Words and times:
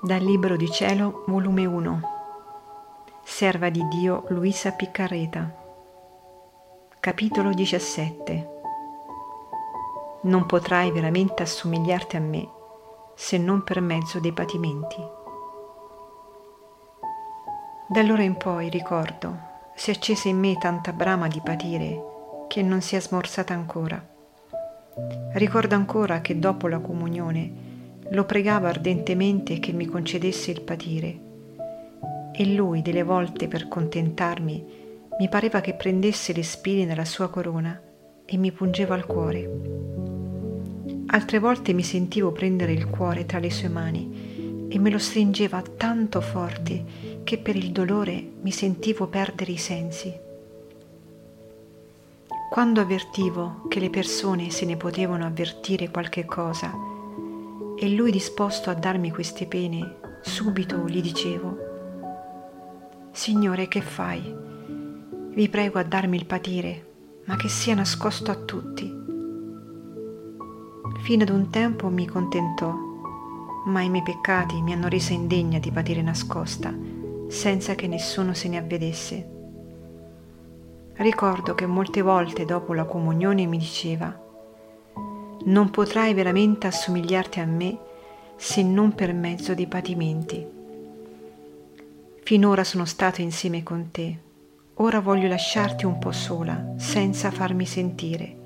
Dal 0.00 0.22
Libro 0.22 0.54
di 0.54 0.70
Cielo, 0.70 1.24
volume 1.26 1.66
1, 1.66 2.00
Serva 3.24 3.68
di 3.68 3.84
Dio 3.88 4.26
Luisa 4.28 4.70
Piccarreta, 4.70 5.52
capitolo 7.00 7.52
17. 7.52 8.48
Non 10.22 10.46
potrai 10.46 10.92
veramente 10.92 11.42
assomigliarti 11.42 12.14
a 12.14 12.20
me 12.20 12.48
se 13.16 13.38
non 13.38 13.64
per 13.64 13.80
mezzo 13.80 14.20
dei 14.20 14.32
patimenti. 14.32 15.04
Da 17.88 17.98
allora 17.98 18.22
in 18.22 18.36
poi, 18.36 18.68
ricordo, 18.68 19.36
si 19.74 19.90
è 19.90 19.94
accesa 19.94 20.28
in 20.28 20.38
me 20.38 20.56
tanta 20.58 20.92
brama 20.92 21.26
di 21.26 21.40
patire 21.42 22.44
che 22.46 22.62
non 22.62 22.82
si 22.82 22.94
è 22.94 23.00
smorzata 23.00 23.52
ancora. 23.52 24.00
Ricordo 25.32 25.74
ancora 25.74 26.20
che 26.20 26.38
dopo 26.38 26.68
la 26.68 26.78
comunione 26.78 27.67
lo 28.10 28.24
pregavo 28.24 28.66
ardentemente 28.66 29.58
che 29.58 29.72
mi 29.72 29.86
concedesse 29.86 30.50
il 30.50 30.62
patire 30.62 31.26
e 32.38 32.46
lui 32.54 32.82
delle 32.82 33.02
volte 33.02 33.48
per 33.48 33.66
contentarmi 33.66 34.64
mi 35.18 35.28
pareva 35.28 35.60
che 35.60 35.74
prendesse 35.74 36.32
le 36.32 36.44
spine 36.44 36.84
nella 36.84 37.04
sua 37.04 37.28
corona 37.28 37.82
e 38.24 38.36
mi 38.36 38.52
pungeva 38.52 38.94
al 38.94 39.06
cuore. 39.06 39.50
Altre 41.06 41.40
volte 41.40 41.72
mi 41.72 41.82
sentivo 41.82 42.30
prendere 42.30 42.72
il 42.72 42.86
cuore 42.86 43.26
tra 43.26 43.40
le 43.40 43.50
sue 43.50 43.68
mani 43.68 44.68
e 44.68 44.78
me 44.78 44.90
lo 44.90 44.98
stringeva 44.98 45.60
tanto 45.76 46.20
forte 46.20 46.84
che 47.24 47.38
per 47.38 47.56
il 47.56 47.72
dolore 47.72 48.24
mi 48.40 48.52
sentivo 48.52 49.08
perdere 49.08 49.50
i 49.50 49.58
sensi. 49.58 50.14
Quando 52.50 52.80
avvertivo 52.80 53.64
che 53.68 53.80
le 53.80 53.90
persone 53.90 54.50
se 54.50 54.64
ne 54.64 54.76
potevano 54.76 55.26
avvertire 55.26 55.90
qualche 55.90 56.24
cosa, 56.24 56.72
e 57.80 57.88
lui 57.90 58.10
disposto 58.10 58.70
a 58.70 58.74
darmi 58.74 59.12
queste 59.12 59.46
pene, 59.46 59.98
subito 60.20 60.88
gli 60.88 61.00
dicevo, 61.00 61.56
Signore, 63.12 63.68
che 63.68 63.80
fai? 63.80 64.34
Vi 65.30 65.48
prego 65.48 65.78
a 65.78 65.84
darmi 65.84 66.16
il 66.16 66.26
patire, 66.26 66.86
ma 67.26 67.36
che 67.36 67.48
sia 67.48 67.74
nascosto 67.74 68.32
a 68.32 68.34
tutti. 68.34 68.92
Fino 71.02 71.22
ad 71.22 71.30
un 71.30 71.50
tempo 71.50 71.88
mi 71.88 72.06
contentò, 72.06 72.74
ma 73.66 73.80
i 73.82 73.90
miei 73.90 74.02
peccati 74.02 74.60
mi 74.60 74.72
hanno 74.72 74.88
resa 74.88 75.12
indegna 75.12 75.60
di 75.60 75.70
patire 75.70 76.02
nascosta, 76.02 76.74
senza 77.28 77.74
che 77.76 77.86
nessuno 77.86 78.34
se 78.34 78.48
ne 78.48 78.58
avvedesse. 78.58 79.30
Ricordo 80.94 81.54
che 81.54 81.66
molte 81.66 82.02
volte 82.02 82.44
dopo 82.44 82.72
la 82.72 82.84
comunione 82.84 83.46
mi 83.46 83.58
diceva, 83.58 84.26
non 85.44 85.70
potrai 85.70 86.14
veramente 86.14 86.66
assomigliarti 86.66 87.40
a 87.40 87.46
me 87.46 87.78
se 88.36 88.62
non 88.62 88.94
per 88.94 89.12
mezzo 89.12 89.54
dei 89.54 89.66
patimenti. 89.66 90.46
Finora 92.22 92.64
sono 92.64 92.84
stato 92.84 93.20
insieme 93.20 93.62
con 93.62 93.90
te, 93.90 94.18
ora 94.74 95.00
voglio 95.00 95.28
lasciarti 95.28 95.86
un 95.86 95.98
po' 95.98 96.12
sola, 96.12 96.74
senza 96.76 97.30
farmi 97.30 97.66
sentire. 97.66 98.36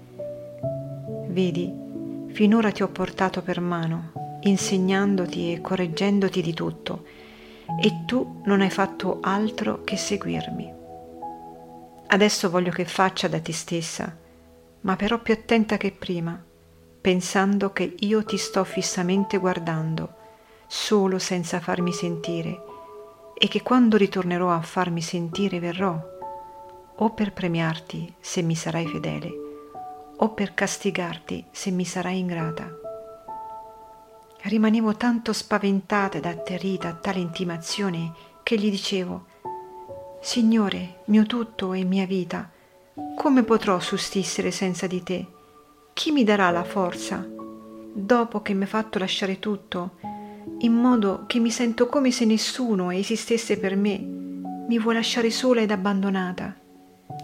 Vedi, 1.26 1.72
finora 2.28 2.70
ti 2.70 2.82
ho 2.82 2.88
portato 2.88 3.42
per 3.42 3.60
mano, 3.60 4.38
insegnandoti 4.42 5.52
e 5.52 5.60
correggendoti 5.60 6.40
di 6.40 6.54
tutto, 6.54 7.04
e 7.80 8.04
tu 8.06 8.42
non 8.44 8.60
hai 8.60 8.70
fatto 8.70 9.18
altro 9.20 9.82
che 9.82 9.96
seguirmi. 9.96 10.72
Adesso 12.06 12.50
voglio 12.50 12.70
che 12.70 12.84
faccia 12.84 13.28
da 13.28 13.40
te 13.40 13.52
stessa, 13.52 14.16
ma 14.82 14.96
però 14.96 15.20
più 15.20 15.34
attenta 15.34 15.76
che 15.76 15.90
prima 15.90 16.42
pensando 17.02 17.72
che 17.72 17.96
io 17.98 18.24
ti 18.24 18.38
sto 18.38 18.62
fissamente 18.62 19.38
guardando, 19.38 20.14
solo 20.68 21.18
senza 21.18 21.58
farmi 21.58 21.92
sentire, 21.92 22.62
e 23.34 23.48
che 23.48 23.60
quando 23.60 23.96
ritornerò 23.96 24.52
a 24.52 24.62
farmi 24.62 25.02
sentire 25.02 25.58
verrò, 25.58 26.00
o 26.94 27.10
per 27.10 27.32
premiarti 27.32 28.14
se 28.20 28.42
mi 28.42 28.54
sarai 28.54 28.86
fedele, 28.86 29.30
o 30.16 30.28
per 30.30 30.54
castigarti 30.54 31.46
se 31.50 31.72
mi 31.72 31.84
sarai 31.84 32.20
ingrata. 32.20 32.70
Rimanevo 34.42 34.96
tanto 34.96 35.32
spaventata 35.32 36.18
ed 36.18 36.24
atterrita 36.24 36.88
a 36.88 36.94
tale 36.94 37.18
intimazione 37.18 38.12
che 38.44 38.56
gli 38.56 38.70
dicevo, 38.70 39.26
Signore, 40.20 41.00
mio 41.06 41.26
tutto 41.26 41.72
e 41.72 41.82
mia 41.82 42.06
vita, 42.06 42.48
come 43.16 43.42
potrò 43.42 43.80
sussistere 43.80 44.52
senza 44.52 44.86
di 44.86 45.02
te? 45.02 45.31
Chi 46.02 46.10
mi 46.10 46.24
darà 46.24 46.50
la 46.50 46.64
forza, 46.64 47.24
dopo 47.94 48.42
che 48.42 48.54
mi 48.54 48.64
ha 48.64 48.66
fatto 48.66 48.98
lasciare 48.98 49.38
tutto, 49.38 49.92
in 50.58 50.72
modo 50.72 51.26
che 51.28 51.38
mi 51.38 51.52
sento 51.52 51.86
come 51.86 52.10
se 52.10 52.24
nessuno 52.24 52.90
esistesse 52.90 53.56
per 53.56 53.76
me, 53.76 53.98
mi 53.98 54.80
vuoi 54.80 54.94
lasciare 54.94 55.30
sola 55.30 55.60
ed 55.60 55.70
abbandonata? 55.70 56.56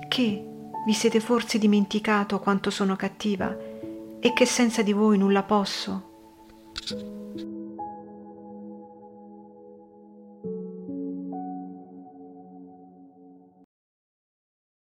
Che 0.06 0.46
vi 0.86 0.92
siete 0.92 1.18
forse 1.18 1.58
dimenticato 1.58 2.38
quanto 2.38 2.70
sono 2.70 2.94
cattiva 2.94 3.52
e 4.20 4.32
che 4.32 4.46
senza 4.46 4.82
di 4.82 4.92
voi 4.92 5.18
nulla 5.18 5.42
posso? 5.42 6.10